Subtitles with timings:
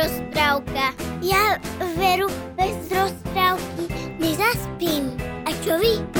[0.00, 0.96] rozprávka.
[1.20, 1.60] Ja
[2.00, 3.84] veru bez rozprávky
[4.16, 5.12] nezaspím.
[5.44, 6.19] A čo vy?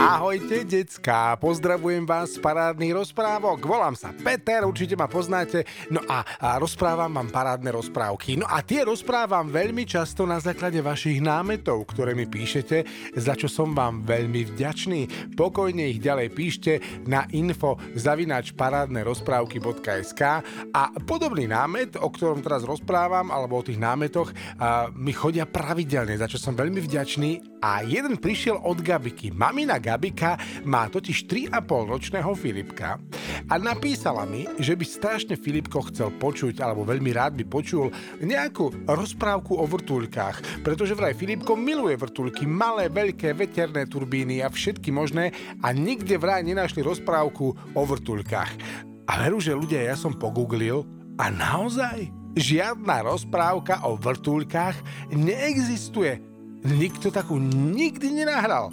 [0.00, 3.60] Ahojte, decka, pozdravujem vás z parádnych rozprávok.
[3.60, 5.68] Volám sa Peter, určite ma poznáte.
[5.92, 8.40] No a, a rozprávam vám parádne rozprávky.
[8.40, 13.44] No a tie rozprávam veľmi často na základe vašich námetov, ktoré mi píšete, za čo
[13.44, 15.36] som vám veľmi vďačný.
[15.36, 16.72] Pokojne ich ďalej píšte
[17.04, 20.22] na info zavinač parádne rozprávky.sk
[20.72, 26.16] a podobný námet, o ktorom teraz rozprávam, alebo o tých námetoch, a, mi chodia pravidelne,
[26.16, 27.60] za čo som veľmi vďačný.
[27.60, 29.28] A jeden prišiel od Gabiky.
[29.36, 33.02] Mamina Gabika má totiž 3,5 ročného Filipka
[33.50, 37.90] a napísala mi, že by strašne Filipko chcel počuť, alebo veľmi rád by počul
[38.22, 44.94] nejakú rozprávku o vrtuľkách, pretože vraj Filipko miluje vrtuľky, malé, veľké, veterné turbíny a všetky
[44.94, 48.52] možné a nikde vraj nenašli rozprávku o vrtuľkách.
[49.10, 50.86] A veru, že ľudia, ja som pogooglil
[51.18, 56.29] a naozaj žiadna rozprávka o vrtuľkách neexistuje.
[56.60, 58.68] Nikto takú nikdy nenahral.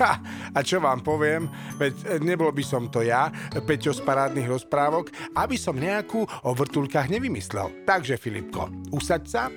[0.56, 1.48] A čo vám poviem,
[1.80, 3.32] veď nebol by som to ja,
[3.64, 7.88] Peťo z parádnych rozprávok, aby som nejakú o vrtulkách nevymyslel.
[7.88, 9.48] Takže Filipko, usaď sa,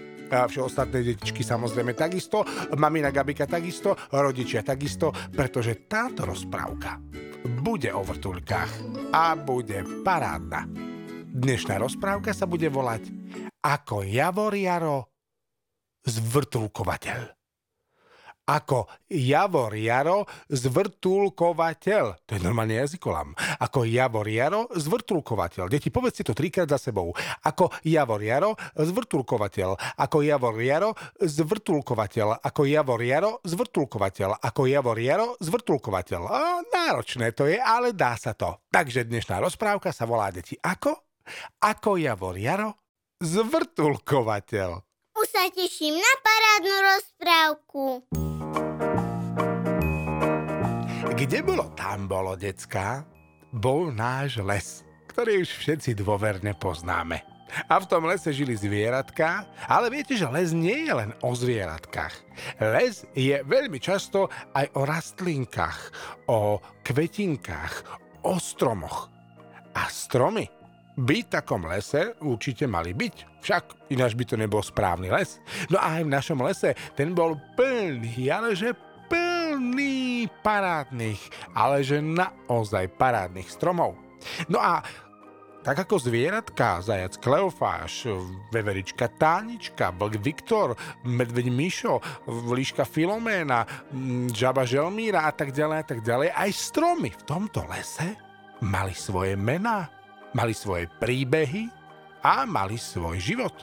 [0.64, 2.48] ostatné detičky samozrejme takisto,
[2.80, 6.98] mamina Gabika takisto, rodičia takisto, pretože táto rozprávka
[7.62, 8.72] bude o vrtulkách
[9.14, 10.66] a bude parádna.
[11.36, 13.12] Dnešná rozprávka sa bude volať
[13.60, 15.12] Ako Javor Jaro
[16.06, 17.35] zvrtulkovateľ
[18.46, 22.04] ako Javor Jaro zvrtulkovateľ.
[22.30, 23.34] To je normálne jazykolam.
[23.58, 25.66] Ako Javor Jaro zvrtulkovateľ.
[25.66, 27.10] Deti, povedzte to trikrát za sebou.
[27.42, 29.98] Ako Javor Jaro zvrtulkovateľ.
[29.98, 32.46] Ako Javor Jaro zvrtulkovateľ.
[32.46, 34.30] Ako Javor Jaro zvrtulkovateľ.
[34.38, 36.22] Ako Javor Jaro zvrtulkovateľ.
[36.30, 38.62] A, náročné to je, ale dá sa to.
[38.70, 40.94] Takže dnešná rozprávka sa volá deti ako?
[41.66, 42.78] Ako Javor Jaro
[43.26, 44.86] zvrtulkovateľ.
[45.16, 47.84] Už sa teším na parádnu rozprávku.
[51.16, 53.08] Kde bolo, tam bolo, decka,
[53.56, 57.24] bol náš les, ktorý už všetci dôverne poznáme.
[57.72, 62.12] A v tom lese žili zvieratka, ale viete, že les nie je len o zvieratkách.
[62.60, 65.80] Les je veľmi často aj o rastlinkách,
[66.28, 67.74] o kvetinkách,
[68.28, 69.08] o stromoch.
[69.72, 70.52] A stromy
[71.00, 73.40] by v takom lese určite mali byť.
[73.40, 75.40] Však ináč by to nebol správny les.
[75.72, 78.76] No a aj v našom lese ten bol plný, ale že
[79.56, 83.96] plný parádnych, ale že naozaj parádnych stromov.
[84.52, 84.84] No a
[85.64, 88.12] tak ako zvieratka, zajac Kleofáš,
[88.52, 90.76] veverička Tánička, vlk Viktor,
[91.08, 92.04] medveď Mišo,
[92.52, 93.64] líška Filoména,
[94.36, 98.20] žaba Želmíra a tak ďalej a tak ďalej, aj stromy v tomto lese
[98.60, 99.88] mali svoje mená,
[100.36, 101.72] mali svoje príbehy
[102.20, 103.56] a mali svoj život.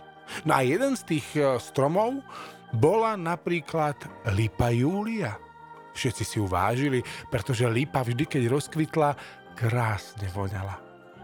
[0.48, 2.24] No a jeden z tých e, stromov
[2.72, 3.94] bola napríklad
[4.32, 5.51] Lipa Júlia.
[5.92, 9.10] Všetci si ju vážili, pretože lípa vždy, keď rozkvitla,
[9.56, 10.80] krásne voňala.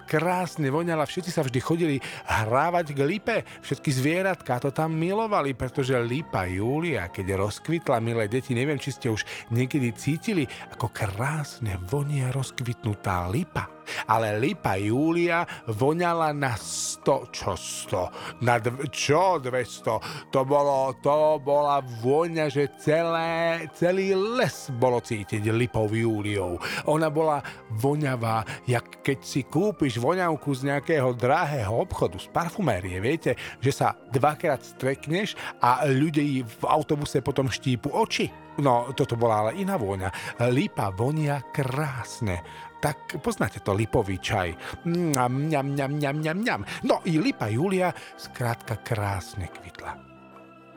[0.08, 3.36] Krásne voňala, všetci sa vždy chodili hrávať k lípe.
[3.60, 9.12] Všetky zvieratka to tam milovali, pretože lípa Júlia, keď rozkvitla, milé deti, neviem, či ste
[9.12, 9.20] už
[9.52, 18.44] niekedy cítili, ako krásne vonia rozkvitnutá lípa ale Lipa Júlia voňala na 100, čo 100,
[18.44, 25.42] na dv, čo 200, to bolo, to bola vôňa, že celé, celý les bolo cítiť
[25.52, 26.60] Lipou Júliou.
[26.90, 27.40] Ona bola
[27.80, 33.96] voňavá, jak keď si kúpiš voňavku z nejakého drahého obchodu, z parfumérie, viete, že sa
[34.12, 35.34] dvakrát strekneš
[35.64, 38.28] a ľudí v autobuse potom štípu oči.
[38.58, 40.10] No, toto bola ale iná vôňa.
[40.50, 42.42] Lípa vonia krásne
[42.78, 44.54] tak poznáte to lipový čaj.
[44.86, 46.60] Mňam, mňam, mňam, mňam, mňam, mňam.
[46.86, 49.98] No i lipa Julia skrátka krásne kvitla.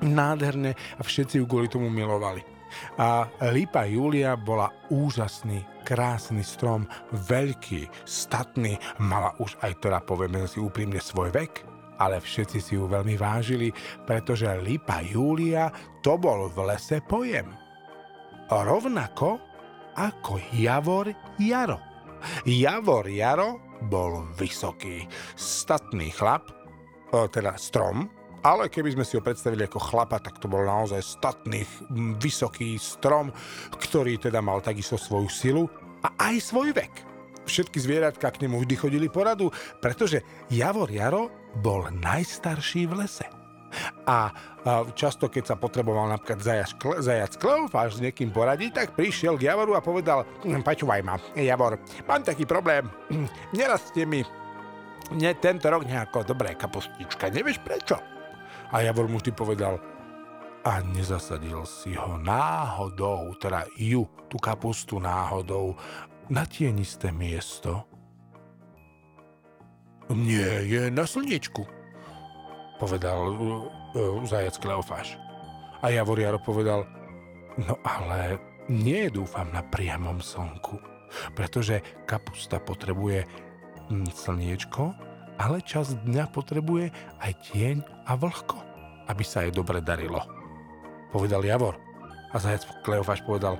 [0.02, 2.42] Nádherne a všetci ju kvôli tomu milovali.
[2.98, 10.58] A lipa Julia bola úžasný, krásny strom, veľký, statný, mala už aj teda povieme si
[10.58, 11.68] úprimne svoj vek,
[12.00, 13.70] ale všetci si ju veľmi vážili,
[14.08, 15.70] pretože lipa Julia
[16.02, 17.52] to bol v lese pojem.
[18.50, 19.38] Rovnako
[19.96, 21.91] ako Javor Jaro.
[22.46, 26.54] Javor Jaro bol vysoký, statný chlap,
[27.12, 28.08] teda strom,
[28.42, 31.62] ale keby sme si ho predstavili ako chlapa, tak to bol naozaj statný,
[32.18, 33.30] vysoký strom,
[33.78, 35.64] ktorý teda mal takisto svoju silu
[36.02, 36.94] a aj svoj vek.
[37.46, 39.50] Všetky zvieratka k nemu vždy chodili poradu,
[39.82, 43.41] pretože Javor Jaro bol najstarší v lese.
[44.06, 44.32] A,
[44.94, 46.72] často, keď sa potreboval napríklad zajac,
[47.02, 51.82] zajac Kleofáš s niekým poradiť, tak prišiel k Javoru a povedal, "Hm, počúvaj ma, Javor,
[52.06, 52.86] mám taký problém,
[53.58, 54.22] nerastie mi
[55.16, 58.00] ne, tento rok nejako dobré kapustička, nevieš prečo?
[58.72, 59.76] A Javor mu vždy povedal,
[60.62, 65.74] a nezasadil si ho náhodou, teda ju, tú kapustu náhodou,
[66.30, 67.84] na tienisté miesto?
[70.12, 71.66] Nie, je na slniečku,
[72.82, 73.38] povedal
[74.26, 75.14] zajac Kleofáš.
[75.86, 76.90] A Javor Jaro povedal,
[77.62, 80.82] no ale nie dúfam na priamom slnku,
[81.38, 83.30] pretože kapusta potrebuje
[83.94, 84.98] slniečko,
[85.38, 86.90] ale čas dňa potrebuje
[87.22, 87.78] aj tieň
[88.10, 88.58] a vlhko,
[89.10, 90.26] aby sa jej dobre darilo.
[91.14, 91.78] Povedal Javor.
[92.32, 93.60] A zajac Kleofáš povedal,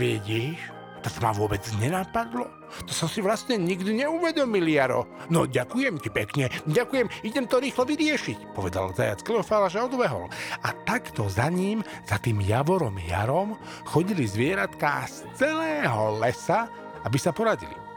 [0.00, 0.58] vidíš,
[1.00, 2.46] to ma vôbec nenapadlo.
[2.86, 5.08] To som si vlastne nikdy neuvedomil, Jaro.
[5.32, 10.30] No ďakujem ti pekne, ďakujem, idem to rýchlo vyriešiť, povedal zajac Kleofáš a odvehol.
[10.62, 13.58] A takto za ním, za tým Javorom Jarom,
[13.88, 16.70] chodili zvieratká z celého lesa,
[17.02, 17.90] aby sa poradili.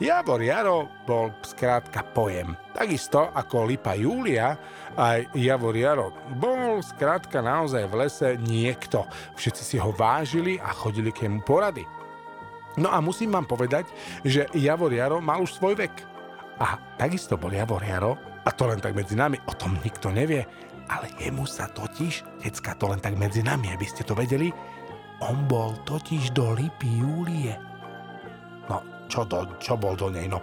[0.00, 2.52] Javor Jaro bol skrátka pojem.
[2.76, 4.56] Takisto ako Lipa Júlia,
[4.96, 9.08] aj Javor Jaro bol skrátka naozaj v lese niekto.
[9.40, 11.99] Všetci si ho vážili a chodili k nemu porady.
[12.78, 13.90] No a musím vám povedať,
[14.22, 15.94] že Javor Jaro mal už svoj vek.
[16.60, 18.14] A takisto bol Javor Jaro,
[18.46, 20.46] a to len tak medzi nami, o tom nikto nevie,
[20.86, 24.54] ale jemu sa totiž, decka, to len tak medzi nami, aby ste to vedeli,
[25.20, 27.54] on bol totiž do Lipy Júlie.
[28.70, 28.80] No,
[29.10, 30.30] čo, do, čo bol do nej?
[30.30, 30.40] No,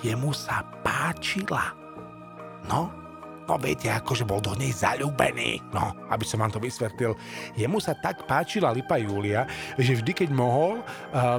[0.00, 1.74] jemu sa páčila.
[2.70, 3.01] No,
[3.48, 5.60] no viete, akože bol do nej zalúbený.
[5.74, 7.16] No, aby som vám to vysvetlil.
[7.58, 9.46] Jemu sa tak páčila Lipa Júlia,
[9.76, 11.38] že vždy, keď mohol, uh,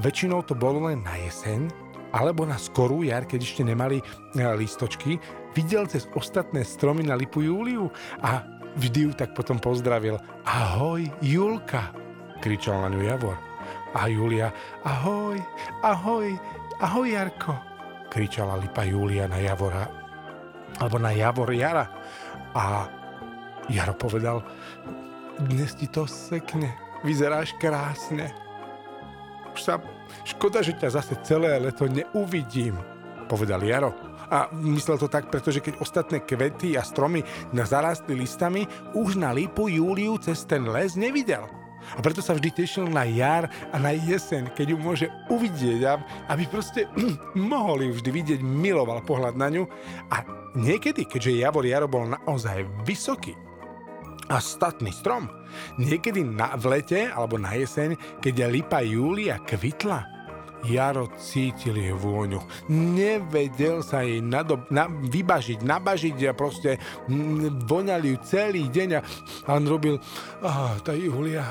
[0.00, 1.68] väčšinou to bolo len na jeseň,
[2.12, 5.16] alebo na skorú jar, keď ešte nemali uh, lístočky,
[5.56, 7.88] videl cez ostatné stromy na Lipu Júliu
[8.20, 8.44] a
[8.76, 10.16] vždy ju tak potom pozdravil.
[10.48, 11.92] Ahoj, Julka,
[12.40, 13.36] kričal na ňu Javor.
[13.92, 14.48] A Julia,
[14.88, 15.36] ahoj,
[15.84, 16.32] ahoj,
[16.80, 17.52] ahoj Jarko,
[18.08, 19.84] kričala Lipa Julia na Javora,
[20.78, 21.88] alebo na Javor Jara.
[22.56, 22.88] A
[23.68, 24.44] Jaro povedal,
[25.40, 26.72] dnes ti to sekne,
[27.02, 28.32] vyzeráš krásne.
[29.52, 29.80] Už sa,
[30.24, 32.76] škoda, že ťa zase celé leto neuvidím,
[33.28, 33.92] povedal Jaro.
[34.32, 37.20] A myslel to tak, pretože keď ostatné kvety a stromy
[37.52, 38.64] zarástli listami,
[38.96, 41.44] už na Lipu Júliu cez ten les nevidel.
[41.96, 46.44] A preto sa vždy tešil na jar a na jeseň, keď ju môže uvidieť, aby
[46.46, 46.86] proste
[47.36, 49.64] mohol ju vždy vidieť, miloval pohľad na ňu.
[50.12, 50.24] A
[50.54, 53.34] niekedy, keďže Javor Jaro bol naozaj vysoký
[54.30, 55.28] a statný strom,
[55.76, 60.11] niekedy na, v lete alebo na jeseň, keď Lipa Júlia kvitla,
[60.62, 62.38] Jaro cítil jej vôňu.
[62.70, 66.78] Nevedel sa jej nadob, na, vybažiť, nabažiť a proste
[67.66, 69.00] voňali ju celý deň a,
[69.50, 69.98] on robil,
[70.42, 71.42] oh, tá Julia,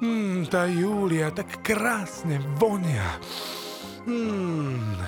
[0.00, 3.20] mm, tá Julia tak krásne vonia.
[4.08, 4.98] Mm.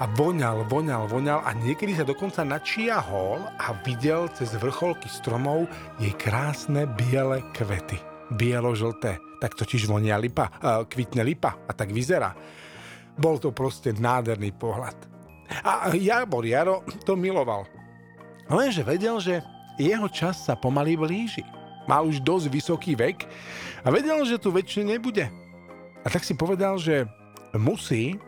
[0.00, 5.68] A voňal, voňal, voňal a niekedy sa dokonca načiahol a videl cez vrcholky stromov
[6.00, 8.09] jej krásne biele kvety.
[8.30, 10.52] Bielo-žlté tak totiž vonia lipa,
[10.84, 12.36] kvitne lipa a tak vyzerá.
[13.16, 14.96] Bol to proste nádherný pohľad.
[15.64, 17.64] A Jabor Jaro to miloval.
[18.52, 19.40] Lenže vedel, že
[19.80, 21.40] jeho čas sa pomaly blíži.
[21.88, 23.24] Mal už dosť vysoký vek
[23.82, 25.26] a vedel, že tu väčšine nebude.
[26.04, 27.08] A tak si povedal, že
[27.56, 28.20] musí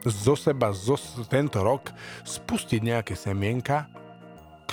[0.00, 0.96] zo seba zo
[1.28, 1.92] tento rok
[2.24, 3.84] spustiť nejaké semienka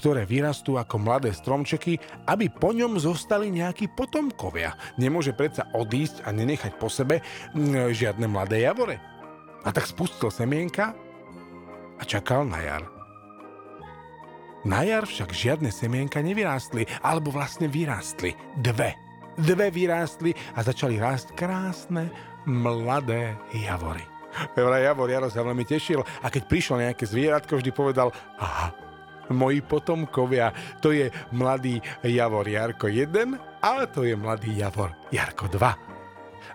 [0.04, 1.96] ktoré vyrastú ako mladé stromčeky,
[2.28, 4.76] aby po ňom zostali nejakí potomkovia.
[5.00, 7.24] Nemôže predsa odísť a nenechať po sebe
[7.56, 9.00] mm, žiadne mladé javore.
[9.64, 10.92] A tak spustil semienka
[11.96, 12.84] a čakal na jar.
[14.68, 18.36] Na jar však žiadne semienka nevyrástli, alebo vlastne vyrástli.
[18.60, 19.00] Dve.
[19.40, 22.12] Dve vyrástli a začali rásť krásne,
[22.44, 24.04] mladé javory.
[24.60, 28.10] Javor Jaro sa veľmi tešil a keď prišlo nejaké zvieratko, vždy povedal,
[28.42, 28.74] aha,
[29.34, 30.54] moji potomkovia.
[30.80, 35.94] To je mladý Javor Jarko 1 a to je mladý Javor Jarko 2.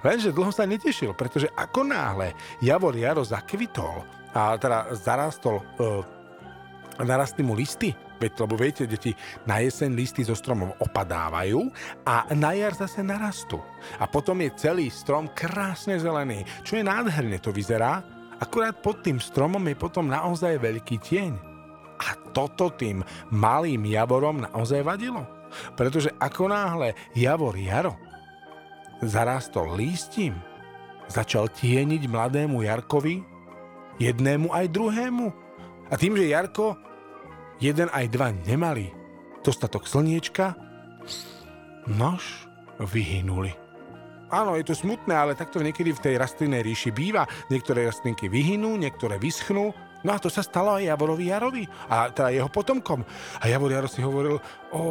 [0.06, 2.30] Lenže dlho sa netešil, pretože ako náhle
[2.62, 9.14] Javor Jaro zakvitol a teda zarastol, e, narastli mu listy, veď, lebo viete, deti,
[9.46, 11.70] na jeseň listy zo stromov opadávajú
[12.06, 13.58] a na jar zase narastú.
[13.98, 18.02] A potom je celý strom krásne zelený, čo je nádherne to vyzerá,
[18.38, 21.57] akurát pod tým stromom je potom naozaj veľký tieň.
[21.98, 23.02] A toto tým
[23.34, 25.26] malým javorom naozaj vadilo.
[25.74, 27.96] Pretože ako náhle javor Jaro
[29.02, 30.36] zarástol lístím,
[31.08, 33.22] začal tieniť mladému Jarkovi,
[33.98, 35.26] jednému aj druhému.
[35.88, 36.76] A tým, že Jarko
[37.58, 38.92] jeden aj dva nemali
[39.42, 40.54] dostatok slniečka,
[41.88, 42.46] nož
[42.78, 43.56] vyhynuli.
[44.28, 47.24] Áno, je to smutné, ale takto niekedy v tej rastlinnej ríši býva.
[47.48, 49.72] Niektoré rastlinky vyhynú, niektoré vyschnú.
[50.06, 53.02] No a to sa stalo aj Javorovi Jarovi a teda jeho potomkom.
[53.42, 54.38] A Javor Jaro si hovoril,
[54.70, 54.82] o,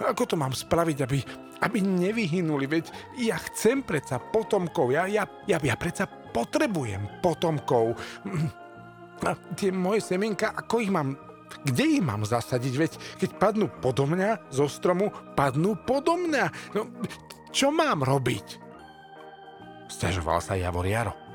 [0.00, 1.18] ako to mám spraviť, aby,
[1.60, 2.84] aby nevyhynuli, veď
[3.20, 7.92] ja chcem predsa potomkov, ja, ja, ja, ja predsa potrebujem potomkov.
[9.20, 11.12] A tie moje semienka, ako ich mám
[11.66, 12.74] kde ich mám zasadiť?
[12.78, 16.46] Veď keď padnú podo mňa zo stromu, padnú podo mňa.
[16.78, 16.88] No,
[17.50, 18.46] čo mám robiť?
[19.90, 21.29] Sťažoval sa Javor Jaro.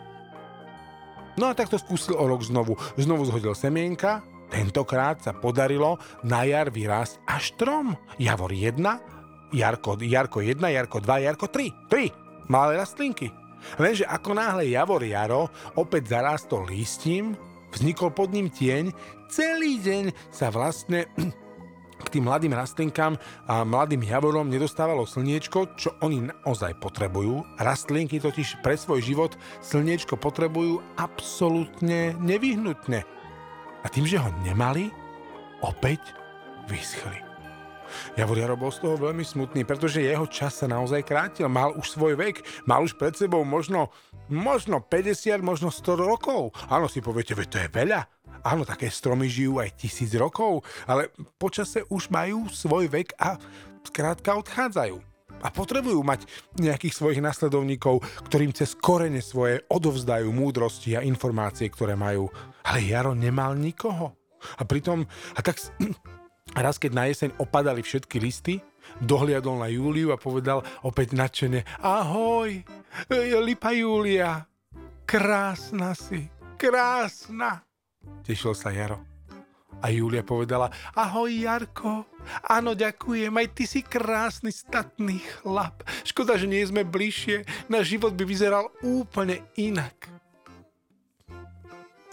[1.36, 2.80] No a tak to skúsil o rok znovu.
[2.96, 7.96] Znovu zhodil semienka, tentokrát sa podarilo na jar vyrásť až strom.
[8.16, 8.80] Javor 1,
[9.52, 11.92] Jarko, Jarko 1, Jarko 2, Jarko 3.
[11.92, 13.34] 3 malé rastlinky.
[13.82, 17.34] Lenže ako náhle Javor Jaro opäť zarástol lístím,
[17.74, 18.94] vznikol pod ním tieň,
[19.28, 21.10] celý deň sa vlastne
[22.04, 23.16] k tým mladým rastlinkám
[23.48, 27.46] a mladým javorom nedostávalo slniečko, čo oni naozaj potrebujú.
[27.56, 29.32] Rastlinky totiž pre svoj život
[29.64, 33.08] slniečko potrebujú absolútne nevyhnutne.
[33.82, 34.90] A tým, že ho nemali,
[35.62, 36.02] opäť
[36.68, 37.26] vyschli.
[38.18, 41.48] Javor Jaro bol z toho veľmi smutný, pretože jeho čas sa naozaj krátil.
[41.48, 43.94] Mal už svoj vek, mal už pred sebou možno,
[44.28, 46.52] možno 50, možno 100 rokov.
[46.68, 48.15] Áno, si poviete, veď to je veľa.
[48.42, 53.40] Áno, také stromy žijú aj tisíc rokov, ale počase už majú svoj vek a
[53.86, 54.98] skrátka odchádzajú.
[55.46, 56.26] A potrebujú mať
[56.58, 62.32] nejakých svojich nasledovníkov, ktorým cez korene svoje odovzdajú múdrosti a informácie, ktoré majú.
[62.66, 64.16] Ale Jaro nemal nikoho.
[64.58, 65.06] A pritom,
[65.38, 65.62] a tak
[66.66, 68.58] raz keď na jeseň opadali všetky listy,
[69.02, 72.64] dohliadol na Júliu a povedal opäť nadšene Ahoj,
[73.42, 74.46] Lipa Júlia,
[75.04, 77.66] krásna si, krásna.
[78.26, 79.16] Tešil sa Jaro.
[79.84, 82.08] A Julia povedala, ahoj Jarko,
[82.48, 85.84] áno ďakujem, aj ty si krásny statný chlap.
[86.08, 90.08] Škoda, že nie sme bližšie, náš život by vyzeral úplne inak.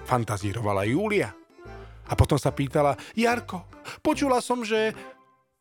[0.03, 1.31] Fantazírovala Julia.
[2.11, 3.65] A potom sa pýtala, Jarko,
[4.03, 4.93] počula som, že,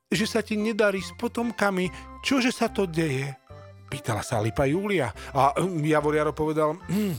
[0.10, 1.88] že sa ti nedarí s potomkami,
[2.26, 3.30] čože sa to deje?
[3.88, 5.14] Pýtala sa Lipa Julia.
[5.38, 7.16] A Javor Jaro povedal, hm,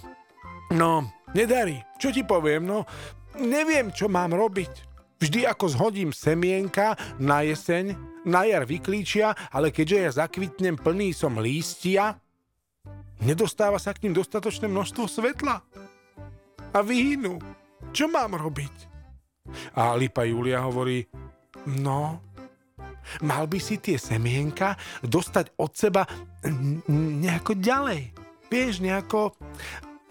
[0.75, 1.81] no, Nedarí.
[1.97, 2.85] Čo ti poviem, no?
[3.41, 4.93] Neviem, čo mám robiť.
[5.23, 7.95] Vždy ako zhodím semienka na jeseň,
[8.27, 12.19] na jar vyklíčia, ale keďže ja zakvitnem plný som lístia,
[13.23, 15.63] nedostáva sa k ním dostatočné množstvo svetla.
[16.75, 17.39] A vyhynú.
[17.95, 18.91] Čo mám robiť?
[19.79, 21.07] A Lipa Julia hovorí,
[21.79, 22.19] no,
[23.23, 26.03] mal by si tie semienka dostať od seba
[26.91, 28.11] nejako ďalej.
[28.51, 29.39] Vieš, nejako,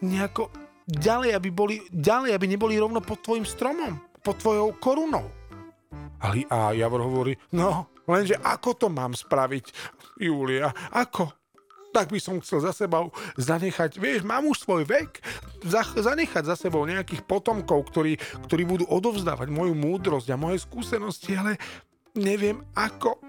[0.01, 0.60] nejako
[0.91, 5.31] ďalej, aby, boli, ďalej, aby neboli rovno pod tvojim stromom, pod tvojou korunou.
[6.21, 9.73] Ali a Javor hovorí, no, lenže ako to mám spraviť,
[10.21, 11.33] Julia, ako?
[11.91, 15.19] Tak by som chcel za sebou zanechať, vieš, mám už svoj vek,
[15.97, 18.15] zanechať za sebou nejakých potomkov, ktorí,
[18.47, 21.59] ktorí budú odovzdávať moju múdrosť a moje skúsenosti, ale
[22.15, 23.19] neviem ako.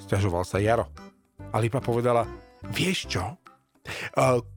[0.00, 0.88] Sťažoval sa Jaro.
[1.52, 2.24] A Lipa povedala,
[2.72, 3.41] vieš čo?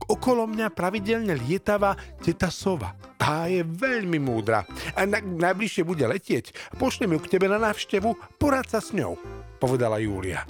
[0.05, 2.93] Okolo mňa pravidelne lietava teta Sova.
[3.17, 4.61] Tá je veľmi múdra
[4.93, 6.77] a na, najbližšie bude letieť.
[6.77, 9.17] Pošlem ju k tebe na návštevu, porad sa s ňou,
[9.57, 10.45] povedala Júlia.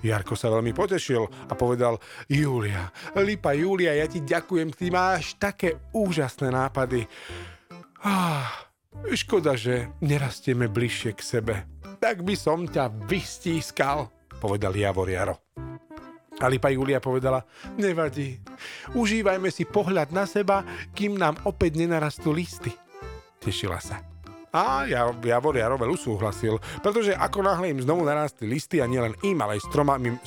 [0.00, 2.88] Jarko sa veľmi potešil a povedal, Júlia,
[3.20, 7.04] Lipa Júlia, ja ti ďakujem, ty máš také úžasné nápady.
[8.00, 8.48] Ah,
[9.12, 11.54] škoda, že nerastieme bližšie k sebe.
[12.00, 14.08] Tak by som ťa vystískal,
[14.40, 15.36] povedal Javor Jaro.
[16.40, 17.44] A Lipa Julia povedala,
[17.76, 18.40] nevadí,
[18.96, 20.64] užívajme si pohľad na seba,
[20.96, 22.72] kým nám opäť nenarastú listy.
[23.40, 24.00] Tešila sa.
[24.50, 29.38] A ja, Javor Jarovel súhlasil, pretože ako náhle im znovu narástli listy a nielen im,
[29.38, 29.70] ale aj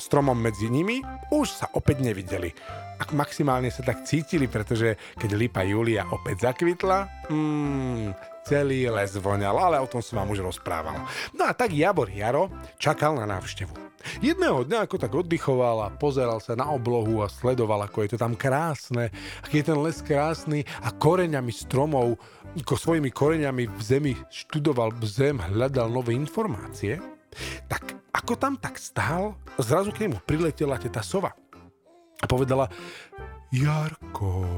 [0.00, 2.56] stromom medzi nimi, už sa opäť nevideli.
[3.04, 8.16] Ak maximálne sa tak cítili, pretože keď Lipa Julia opäť zakvitla, hmm,
[8.48, 11.04] celý les voňal, ale o tom som vám už rozprával.
[11.36, 12.48] No a tak Javor Jaro
[12.80, 13.76] čakal na návštevu.
[14.24, 18.18] Jedného dňa ako tak oddychoval a pozeral sa na oblohu a sledoval, ako je to
[18.24, 19.12] tam krásne,
[19.44, 22.16] aký je ten les krásny a koreňami stromov,
[22.56, 27.04] ako svojimi koreňami v zemi študoval zem, hľadal nové informácie,
[27.68, 31.43] tak ako tam tak stál, zrazu k nemu priletela teta Sova
[32.24, 32.64] a povedala
[33.52, 34.48] Jarko.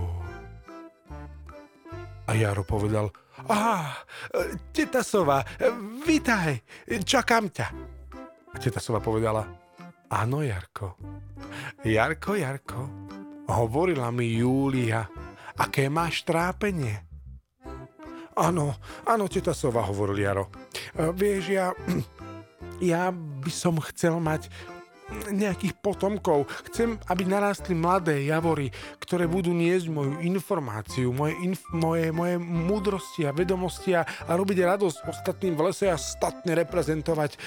[2.26, 3.11] A Jaro povedal,
[3.50, 4.02] Aha,
[4.70, 5.42] teta Sova,
[6.06, 6.62] vitaj,
[7.02, 7.66] čakám ťa.
[8.54, 9.44] A teta Sova povedala,
[10.08, 10.96] áno, Jarko.
[11.85, 12.80] Jarko, Jarko,
[13.50, 15.04] hovorila mi Júlia,
[15.58, 17.02] aké máš trápenie.
[18.37, 20.49] Áno, áno, teta Sova, hovoril Jaro.
[20.96, 21.70] Vieš, ja,
[22.80, 24.49] ja by som chcel mať
[25.30, 26.50] nejakých potomkov.
[26.70, 33.22] Chcem, aby narástli mladé javory, ktoré budú niesť moju informáciu, moje, inf- moje, moje múdrosti
[33.26, 37.38] a vedomosti a, a robiť radosť ostatným v lese a statne reprezentovať e,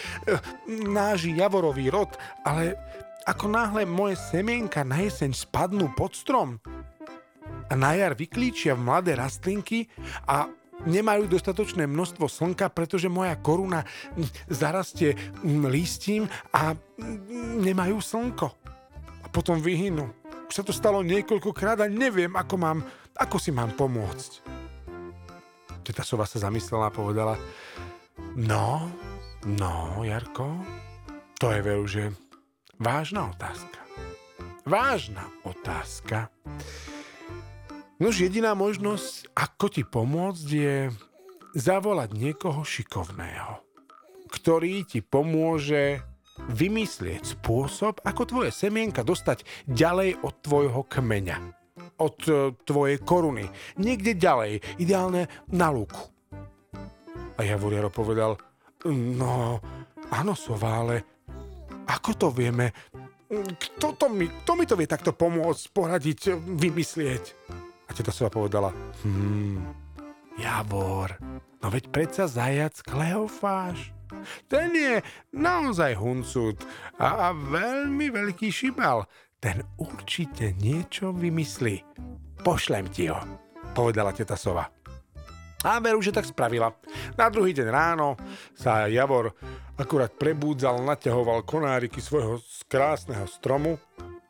[0.87, 2.15] náš javorový rod.
[2.47, 2.79] Ale
[3.27, 6.57] ako náhle moje semienka na jeseň spadnú pod strom
[7.69, 9.85] a na jar vyklíčia v mladé rastlinky
[10.25, 10.49] a
[10.87, 13.83] nemajú dostatočné množstvo slnka, pretože moja koruna
[14.47, 16.75] zarastie lístím a
[17.59, 18.47] nemajú slnko.
[19.23, 20.07] A potom vyhynú.
[20.49, 22.79] Už sa to stalo niekoľkokrát a neviem, ako, mám,
[23.13, 24.31] ako si mám pomôcť.
[25.85, 27.35] Teta Sova sa zamyslela a povedala,
[28.37, 28.89] no,
[29.45, 30.61] no, Jarko,
[31.37, 32.13] to je veru, že
[32.77, 33.79] vážna otázka.
[34.69, 36.29] Vážna otázka.
[37.99, 40.87] Nož jediná možnosť, ako ti pomôcť, je
[41.51, 43.59] zavolať niekoho šikovného,
[44.31, 45.99] ktorý ti pomôže
[46.47, 51.37] vymyslieť spôsob, ako tvoje semienka dostať ďalej od tvojho kmeňa,
[51.99, 55.99] od e, tvojej koruny, niekde ďalej, ideálne na lúku.
[57.35, 58.39] A Javoriaro povedal,
[58.87, 59.59] no,
[60.07, 60.95] áno, sova, ale
[61.83, 62.71] ako to vieme?
[63.59, 67.23] Kto, to mi, kto mi to vie takto pomôcť, poradiť, vymyslieť?
[67.89, 68.69] A teta Sova povedala,
[69.01, 69.57] hmm,
[70.37, 71.17] Javor,
[71.59, 73.91] no veď predsa zajac Kleofáš.
[74.49, 75.01] Ten je
[75.33, 76.65] naozaj huncút
[76.97, 79.05] a, a veľmi veľký šibal.
[79.41, 81.83] Ten určite niečo vymyslí.
[82.41, 83.19] Pošlem ti ho,
[83.73, 84.67] povedala teta Sova.
[85.59, 86.71] A veru, že tak spravila.
[87.19, 88.15] Na druhý deň ráno
[88.55, 89.35] sa Javor
[89.75, 92.39] akurát prebúdzal, naťahoval konáriky svojho
[92.71, 93.75] krásneho stromu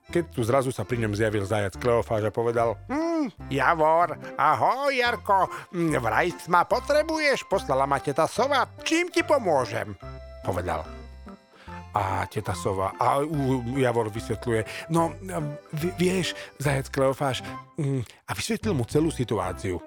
[0.09, 5.45] keď tu zrazu sa pri ňom zjavil zajac Kleofáž a povedal hm, Javor, ahoj Jarko,
[5.71, 9.93] hm, vraj ma potrebuješ, poslala ma teta Sova, čím ti pomôžem?
[10.41, 10.81] Povedal.
[11.93, 13.22] A teta Sova, a
[13.77, 15.13] Javor vysvetľuje, no
[15.98, 17.45] vieš, zajac Kleofáž,
[17.77, 19.77] hm, a vysvetlil mu celú situáciu.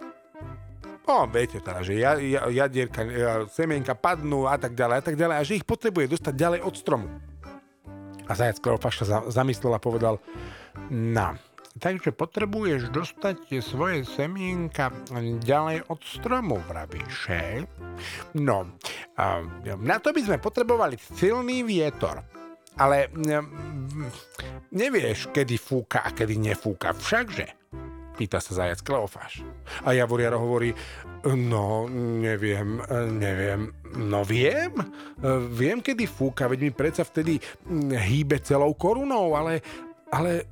[1.03, 3.03] No, viete teda, že jadierka,
[3.51, 6.75] semienka padnú a tak ďalej a tak ďalej a že ich potrebuje dostať ďalej od
[6.79, 7.11] stromu.
[8.27, 10.23] A zajac Kleopáš sa zamyslel a povedal,
[10.89, 11.35] no,
[11.81, 14.95] takže potrebuješ dostať svoje semienka
[15.43, 17.33] ďalej od stromu, vravíš?
[18.39, 18.79] No,
[19.81, 22.23] na to by sme potrebovali silný vietor.
[22.73, 23.13] Ale
[24.73, 27.53] nevieš, kedy fúka a kedy nefúka, všakže?
[28.13, 29.41] Pýta sa zajac Kleofáš.
[29.89, 30.77] A Javoriar hovorí,
[31.25, 31.89] no,
[32.21, 32.77] neviem,
[33.17, 34.77] neviem, no viem,
[35.49, 37.41] viem, kedy fúka, veď mi predsa vtedy
[37.93, 39.65] hýbe celou korunou, ale,
[40.13, 40.45] ale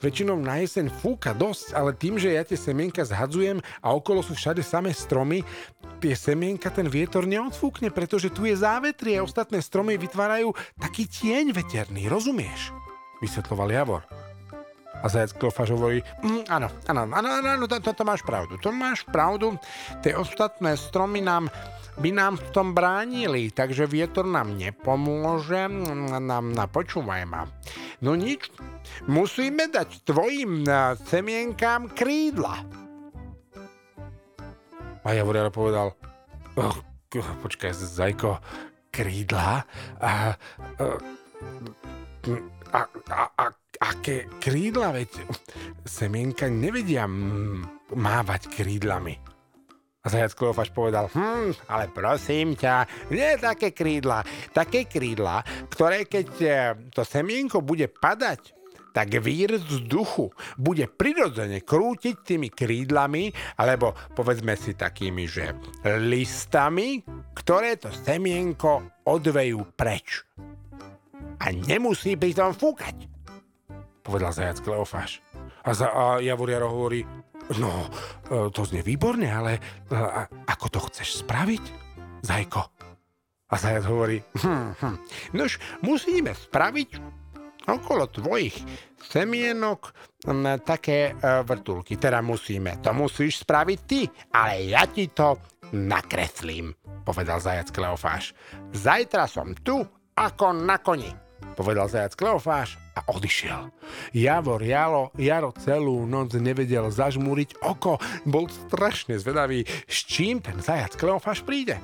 [0.00, 4.36] väčšinou na jeseň fúka dosť, ale tým, že ja tie semienka zhadzujem a okolo sú
[4.36, 5.40] všade samé stromy,
[6.04, 11.56] tie semienka ten vietor neodfúkne, pretože tu je závetrie a ostatné stromy vytvárajú taký tieň
[11.56, 12.76] veterný, rozumieš?
[13.24, 14.25] Vysvetloval Javor.
[15.02, 18.72] A zajac Klofáš hovorí, mm, áno, áno, áno, áno, to, to, to máš pravdu, to
[18.72, 19.54] máš pravdu,
[20.00, 21.52] tie ostatné stromy nám
[21.96, 25.68] by nám v tom bránili, takže vietor nám nepomôže,
[26.20, 27.48] nám napočúvaj ma.
[28.04, 28.52] No nič,
[29.08, 30.68] musíme dať tvojim
[31.08, 32.68] semienkám krídla.
[35.06, 35.96] A Javoriar povedal,
[36.58, 36.76] oh,
[37.40, 38.42] počkaj, Zajko,
[38.92, 39.64] krídla?
[40.02, 40.36] A,
[42.74, 42.80] a,
[43.16, 43.44] a, a
[43.80, 45.10] aké krídla, veď
[45.84, 47.06] semienka nevedia
[47.92, 49.16] mávať krídlami.
[50.06, 54.22] A zajac Kleofáš povedal, hm, ale prosím ťa, nie také krídla,
[54.54, 56.50] také krídla, ktoré keď e,
[56.94, 58.54] to semienko bude padať,
[58.94, 60.30] tak vír vzduchu
[60.62, 65.52] bude prirodzene krútiť tými krídlami, alebo povedzme si takými, že
[66.06, 67.02] listami,
[67.34, 70.22] ktoré to semienko odvejú preč.
[71.42, 73.15] A nemusí pritom fúkať
[74.06, 75.18] povedal zajac Kleofáš.
[75.66, 77.02] A, za, a Javoriaro hovorí,
[77.58, 77.90] no,
[78.30, 79.58] e, to znie výborne, ale
[79.90, 81.86] a, e, ako to chceš spraviť,
[82.26, 82.62] Zajko?
[83.46, 84.96] A zajac hovorí, hm, hm,
[85.38, 86.98] nož musíme spraviť
[87.66, 88.58] okolo tvojich
[88.98, 89.94] semienok
[90.26, 91.94] m, také e, vrtulky.
[91.94, 95.38] Teda musíme, to musíš spraviť ty, ale ja ti to
[95.74, 96.74] nakreslím,
[97.06, 98.34] povedal zajac Kleofáš.
[98.74, 99.78] Zajtra som tu
[100.18, 101.10] ako na koni,
[101.56, 103.72] povedal zajac Kleofáš a odišiel.
[104.12, 110.96] Javor Jalo, Jaro celú noc nevedel zažmúriť oko, bol strašne zvedavý, s čím ten zajac
[110.96, 111.80] Kleofáš príde.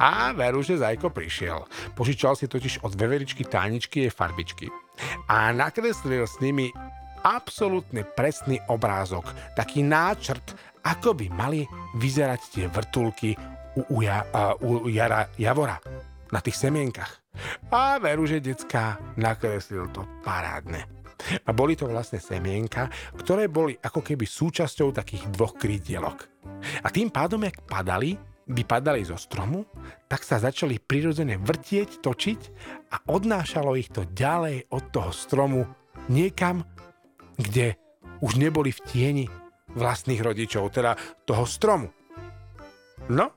[0.00, 1.62] A veru, že Zajko prišiel.
[1.94, 4.66] Požičal si totiž od veveričky Táničky jej farbičky.
[5.30, 6.74] A nakreslil s nimi
[7.22, 11.68] absolútne presný obrázok, taký náčrt, ako by mali
[12.00, 13.36] vyzerať tie vrtulky
[13.76, 15.76] u, u, ja, uh, u Jara Javora
[16.32, 17.19] na tých semienkach.
[17.70, 20.86] A veru, že decka nakreslil to parádne.
[21.46, 26.26] A boli to vlastne semienka, ktoré boli ako keby súčasťou takých dvoch krídielok.
[26.82, 28.16] A tým pádom, jak padali,
[28.50, 29.62] by padali zo stromu,
[30.10, 32.40] tak sa začali prirodzene vrtieť, točiť
[32.90, 35.62] a odnášalo ich to ďalej od toho stromu
[36.10, 36.66] niekam,
[37.38, 37.78] kde
[38.20, 39.24] už neboli v tieni
[39.78, 41.88] vlastných rodičov, teda toho stromu.
[43.06, 43.32] No,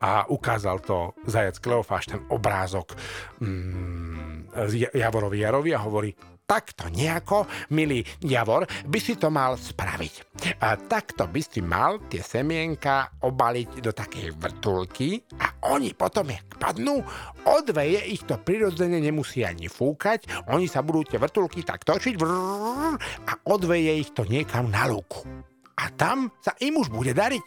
[0.00, 2.96] a ukázal to zajac Kleofáš, ten obrázok
[3.40, 4.52] mm,
[4.92, 6.12] Javorovi Jarovi a hovorí,
[6.46, 10.14] takto nejako, milý Javor, by si to mal spraviť.
[10.62, 16.46] A takto by si mal tie semienka obaliť do takej vrtulky a oni potom, jak
[16.54, 17.02] padnú,
[17.42, 22.94] odveje ich to prirodzene nemusí ani fúkať, oni sa budú tie vrtulky tak točiť vrrr,
[23.26, 25.26] a odveje ich to niekam na lúku.
[25.76, 27.44] A tam sa im už bude dariť,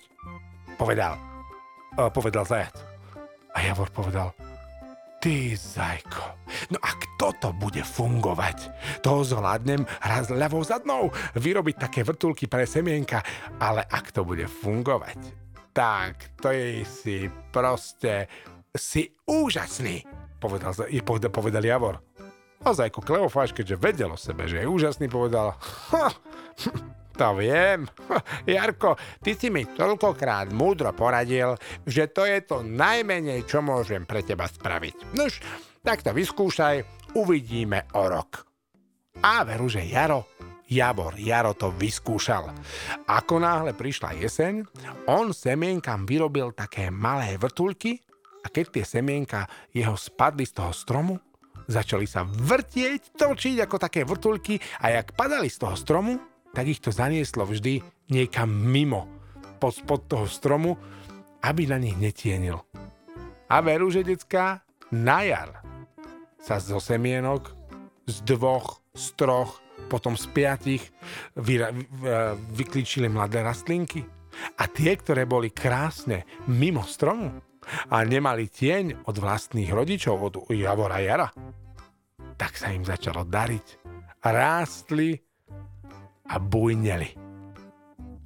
[0.76, 1.29] povedal.
[2.08, 2.80] Povedal zajac.
[3.52, 4.32] A Javor povedal,
[5.20, 6.26] Ty zajko,
[6.72, 8.72] no a kto to bude fungovať?
[9.04, 13.20] To zvládnem raz ľavou zadnou, vyrobiť také vrtulky pre semienka,
[13.60, 15.20] ale ak to bude fungovať,
[15.76, 18.32] tak to je si proste,
[18.72, 20.08] si úžasný,
[20.40, 20.72] povedal,
[21.04, 22.00] povedal, povedal Javor.
[22.64, 25.60] A zajko Kleofáš, keďže vedel o sebe, že je úžasný, povedal,
[25.92, 26.16] ha,
[27.20, 27.84] to viem.
[28.48, 34.24] Jarko, ty si mi toľkokrát múdro poradil, že to je to najmenej, čo môžem pre
[34.24, 35.20] teba spraviť.
[35.20, 35.44] Nož,
[35.84, 38.48] tak to vyskúšaj, uvidíme o rok.
[39.20, 40.32] A veru, že Jaro,
[40.72, 42.56] Javor, Jaro to vyskúšal.
[43.04, 44.64] Ako náhle prišla jeseň,
[45.12, 48.00] on semienkam vyrobil také malé vrtulky
[48.40, 49.44] a keď tie semienka
[49.76, 51.20] jeho spadli z toho stromu,
[51.68, 56.82] začali sa vrtieť, točiť ako také vrtulky a jak padali z toho stromu, tak ich
[56.82, 59.06] to zanieslo vždy niekam mimo,
[59.60, 60.80] pod, pod toho stromu,
[61.44, 62.64] aby na nich netienil.
[63.50, 65.62] A veru, že decka, na jar
[66.40, 67.52] sa zo semienok,
[68.10, 70.84] z dvoch, z troch, potom z piatich
[71.38, 71.84] vy, vy,
[72.54, 74.06] vyklíčili mladé rastlinky.
[74.62, 77.34] A tie, ktoré boli krásne mimo stromu
[77.92, 81.30] a nemali tieň od vlastných rodičov, od Javora Jara,
[82.40, 83.68] tak sa im začalo dariť.
[84.24, 85.29] Rástli
[86.30, 87.10] a bujneli.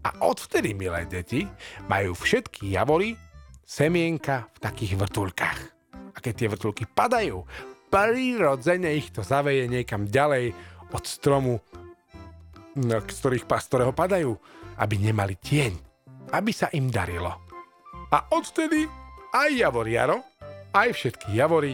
[0.04, 1.48] A odvtedy, milé deti,
[1.88, 3.16] majú všetky javory
[3.64, 5.60] semienka v takých vrtulkách.
[6.14, 7.48] A keď tie vrtulky padajú,
[7.88, 10.52] prirodzene ich to zaveje niekam ďalej
[10.92, 11.64] od stromu,
[12.76, 14.32] no, z, ktorých, z ktorého padajú,
[14.78, 15.74] aby nemali tieň,
[16.36, 17.32] aby sa im darilo.
[18.12, 18.86] A odvtedy
[19.34, 19.88] aj Javor
[20.74, 21.74] aj všetky Javory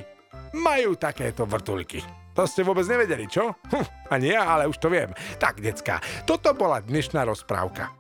[0.56, 2.19] majú takéto vrtulky.
[2.40, 3.52] To ste vôbec nevedeli, čo?
[3.68, 5.12] Hm, ani ja, ale už to viem.
[5.44, 7.92] Tak, decka, toto bola dnešná rozprávka.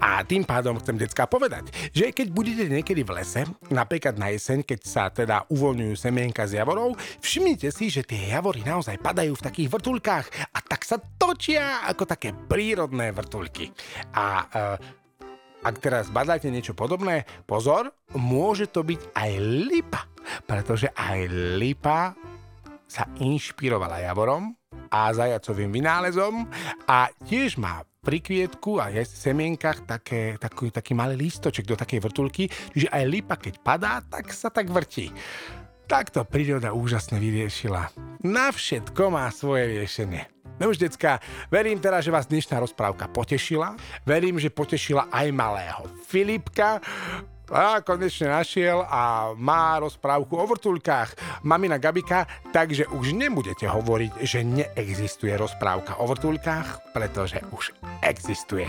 [0.00, 4.64] A tým pádom chcem decka povedať, že keď budete niekedy v lese, napríklad na jeseň,
[4.64, 9.44] keď sa teda uvoľňujú semienka z javorov, všimnite si, že tie javory naozaj padajú v
[9.52, 13.68] takých vrtulkách a tak sa točia ako také prírodné vrtulky.
[14.16, 14.46] A e,
[15.60, 19.30] ak teraz badáte niečo podobné, pozor, môže to byť aj
[19.68, 20.08] lipa,
[20.48, 21.28] pretože aj
[21.60, 22.16] lipa
[22.88, 24.56] sa inšpirovala Javorom
[24.88, 26.48] a zajacovým vynálezom
[26.88, 31.76] a tiež má pri kvietku a je v semienkach také, taký, taký malý lístoček do
[31.76, 35.12] takej vrtulky, čiže aj lipa, keď padá, tak sa tak vrtí.
[35.84, 37.92] Takto príroda úžasne vyriešila.
[38.24, 40.24] Na všetko má svoje riešenie.
[40.58, 41.22] No už, decka,
[41.52, 43.78] verím teda, že vás dnešná rozprávka potešila.
[44.02, 46.82] Verím, že potešila aj malého Filipka
[47.52, 54.44] a konečne našiel a má rozprávku o vrtuľkách mamina Gabika, takže už nebudete hovoriť, že
[54.44, 57.72] neexistuje rozprávka o vrtuľkách, pretože už
[58.04, 58.68] existuje.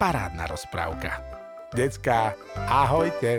[0.00, 1.20] Parádna rozprávka.
[1.74, 3.36] Decka, ahojte.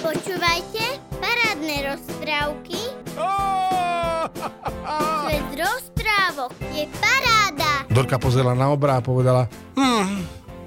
[0.00, 0.84] Počúvajte
[1.20, 2.80] parádne rozprávky.
[5.26, 7.82] Svet rozprávok je paráda.
[7.90, 10.15] Dorka pozrela na obra a povedala, hmm,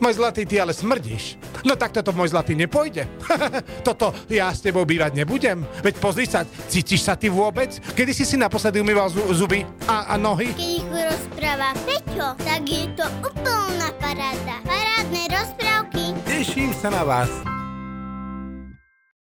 [0.10, 1.38] môj zlatý, ty ale smrdíš.
[1.62, 3.06] No tak toto môj zlatý nepôjde.
[3.88, 5.62] toto ja s tebou bývať nebudem.
[5.86, 7.78] Veď pozri sa, cítiš sa ty vôbec?
[7.94, 10.50] Kedy si si naposledy umýval zuby a, a nohy?
[10.58, 14.58] Keď ich rozpráva Peťo, tak je to úplná paráda.
[14.66, 16.18] Parádne rozprávky.
[16.26, 17.59] Teším sa na vás.